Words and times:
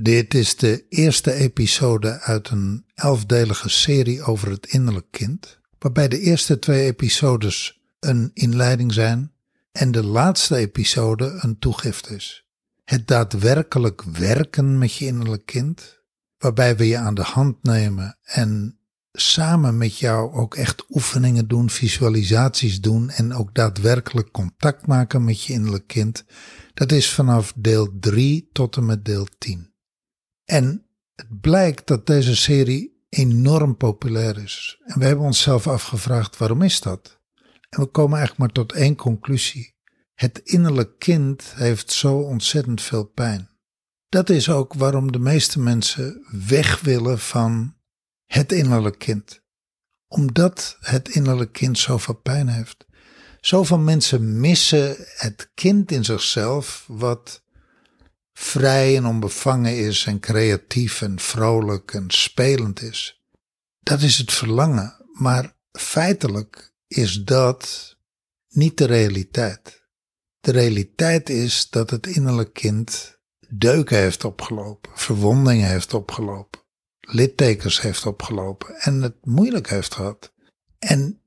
Dit 0.00 0.34
is 0.34 0.56
de 0.56 0.84
eerste 0.88 1.32
episode 1.32 2.20
uit 2.20 2.50
een 2.50 2.84
elfdelige 2.94 3.68
serie 3.68 4.22
over 4.22 4.50
het 4.50 4.66
innerlijk 4.66 5.06
kind, 5.10 5.60
waarbij 5.78 6.08
de 6.08 6.20
eerste 6.20 6.58
twee 6.58 6.84
episodes 6.84 7.80
een 8.00 8.30
inleiding 8.34 8.92
zijn 8.92 9.32
en 9.72 9.90
de 9.90 10.04
laatste 10.04 10.56
episode 10.56 11.38
een 11.40 11.58
toegift 11.58 12.10
is. 12.10 12.46
Het 12.84 13.06
daadwerkelijk 13.06 14.02
werken 14.02 14.78
met 14.78 14.94
je 14.94 15.06
innerlijk 15.06 15.46
kind, 15.46 16.02
waarbij 16.38 16.76
we 16.76 16.88
je 16.88 16.96
aan 16.96 17.14
de 17.14 17.22
hand 17.22 17.62
nemen 17.62 18.18
en 18.22 18.78
samen 19.12 19.78
met 19.78 19.98
jou 19.98 20.32
ook 20.32 20.54
echt 20.54 20.84
oefeningen 20.88 21.48
doen, 21.48 21.70
visualisaties 21.70 22.80
doen 22.80 23.10
en 23.10 23.34
ook 23.34 23.54
daadwerkelijk 23.54 24.30
contact 24.30 24.86
maken 24.86 25.24
met 25.24 25.42
je 25.42 25.52
innerlijk 25.52 25.86
kind, 25.86 26.24
dat 26.74 26.92
is 26.92 27.10
vanaf 27.10 27.52
deel 27.56 27.96
3 28.00 28.48
tot 28.52 28.76
en 28.76 28.86
met 28.86 29.04
deel 29.04 29.26
10. 29.38 29.67
En 30.50 30.86
het 31.14 31.40
blijkt 31.40 31.86
dat 31.86 32.06
deze 32.06 32.36
serie 32.36 33.06
enorm 33.08 33.76
populair 33.76 34.42
is. 34.42 34.80
En 34.84 34.98
we 34.98 35.04
hebben 35.04 35.24
onszelf 35.24 35.66
afgevraagd 35.66 36.36
waarom 36.36 36.62
is 36.62 36.80
dat? 36.80 37.20
En 37.68 37.80
we 37.80 37.86
komen 37.86 38.18
eigenlijk 38.18 38.38
maar 38.38 38.64
tot 38.64 38.78
één 38.78 38.96
conclusie. 38.96 39.74
Het 40.14 40.40
innerlijk 40.44 40.98
kind 40.98 41.52
heeft 41.54 41.92
zo 41.92 42.18
ontzettend 42.18 42.82
veel 42.82 43.04
pijn. 43.04 43.48
Dat 44.08 44.30
is 44.30 44.48
ook 44.48 44.74
waarom 44.74 45.12
de 45.12 45.18
meeste 45.18 45.60
mensen 45.60 46.26
weg 46.46 46.80
willen 46.80 47.18
van 47.18 47.76
het 48.24 48.52
innerlijk 48.52 48.98
kind. 48.98 49.42
Omdat 50.06 50.76
het 50.80 51.08
innerlijk 51.08 51.52
kind 51.52 51.78
zoveel 51.78 52.14
pijn 52.14 52.48
heeft. 52.48 52.86
Zoveel 53.40 53.78
mensen 53.78 54.40
missen 54.40 54.96
het 55.16 55.50
kind 55.54 55.90
in 55.90 56.04
zichzelf, 56.04 56.84
wat 56.86 57.42
vrij 58.40 58.96
en 58.96 59.06
onbevangen 59.06 59.78
is 59.78 60.04
en 60.06 60.20
creatief 60.20 61.02
en 61.02 61.18
vrolijk 61.18 61.94
en 61.94 62.10
spelend 62.10 62.82
is. 62.82 63.22
Dat 63.80 64.00
is 64.00 64.18
het 64.18 64.32
verlangen, 64.32 65.06
maar 65.12 65.56
feitelijk 65.72 66.74
is 66.86 67.24
dat 67.24 67.96
niet 68.48 68.78
de 68.78 68.84
realiteit. 68.84 69.86
De 70.40 70.50
realiteit 70.50 71.28
is 71.28 71.70
dat 71.70 71.90
het 71.90 72.06
innerlijk 72.06 72.52
kind 72.52 73.18
deuken 73.48 73.98
heeft 73.98 74.24
opgelopen, 74.24 74.90
verwondingen 74.94 75.68
heeft 75.68 75.94
opgelopen, 75.94 76.60
littekens 77.00 77.80
heeft 77.80 78.06
opgelopen 78.06 78.74
en 78.74 79.02
het 79.02 79.26
moeilijk 79.26 79.68
heeft 79.68 79.94
gehad. 79.94 80.32
En 80.78 81.22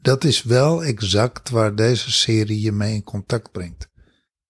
dat 0.00 0.24
is 0.24 0.42
wel 0.42 0.84
exact 0.84 1.50
waar 1.50 1.74
deze 1.74 2.12
serie 2.12 2.60
je 2.60 2.72
mee 2.72 2.94
in 2.94 3.04
contact 3.04 3.52
brengt. 3.52 3.88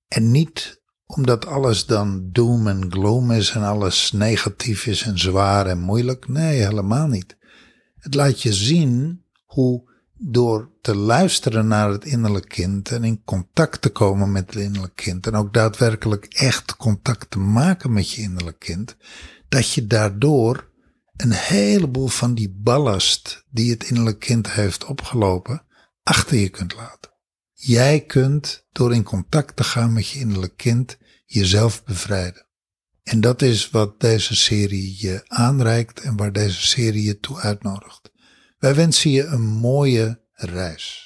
En 0.09 0.31
niet 0.31 0.85
omdat 1.07 1.47
alles 1.47 1.87
dan 1.87 2.29
doom 2.33 2.67
en 2.67 2.93
gloom 2.93 3.31
is 3.31 3.51
en 3.51 3.63
alles 3.63 4.13
negatief 4.13 4.87
is 4.87 5.03
en 5.03 5.19
zwaar 5.19 5.67
en 5.67 5.79
moeilijk. 5.79 6.29
Nee, 6.29 6.63
helemaal 6.63 7.07
niet. 7.07 7.37
Het 7.99 8.15
laat 8.15 8.43
je 8.43 8.53
zien 8.53 9.25
hoe 9.45 9.95
door 10.19 10.71
te 10.81 10.97
luisteren 10.97 11.67
naar 11.67 11.91
het 11.91 12.05
innerlijk 12.05 12.49
kind 12.49 12.91
en 12.91 13.05
in 13.05 13.25
contact 13.25 13.83
te 13.83 13.91
komen 13.91 14.33
met 14.33 14.55
het 14.55 14.63
innerlijk 14.63 14.97
kind 14.97 15.27
en 15.27 15.35
ook 15.35 15.55
daadwerkelijk 15.55 16.25
echt 16.25 16.77
contact 16.77 17.31
te 17.31 17.39
maken 17.39 17.93
met 17.93 18.11
je 18.11 18.23
innerlijk 18.23 18.59
kind, 18.59 18.97
dat 19.49 19.73
je 19.73 19.87
daardoor 19.87 20.71
een 21.17 21.33
heleboel 21.33 22.09
van 22.09 22.35
die 22.35 22.51
ballast 22.51 23.45
die 23.51 23.71
het 23.71 23.85
innerlijk 23.85 24.19
kind 24.19 24.51
heeft 24.51 24.85
opgelopen 24.85 25.63
achter 26.03 26.37
je 26.37 26.49
kunt 26.49 26.75
laten. 26.75 27.11
Jij 27.59 28.01
kunt 28.01 28.67
door 28.73 28.95
in 28.95 29.03
contact 29.03 29.57
te 29.57 29.65
gaan 29.65 29.93
met 29.93 30.09
je 30.09 30.19
innerlijk 30.19 30.57
kind 30.57 30.99
jezelf 31.25 31.85
bevrijden. 31.85 32.47
En 33.03 33.21
dat 33.21 33.43
is 33.43 33.71
wat 33.71 34.01
deze 34.01 34.37
serie 34.37 34.95
je 34.99 35.25
aanreikt 35.27 36.01
en 36.01 36.17
waar 36.17 36.33
deze 36.33 36.67
serie 36.67 37.03
je 37.03 37.19
toe 37.19 37.39
uitnodigt. 37.39 38.11
Wij 38.59 38.75
wensen 38.75 39.11
je 39.11 39.25
een 39.25 39.47
mooie 39.47 40.21
reis. 40.33 41.06